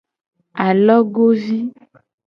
[0.65, 1.59] Alogovi.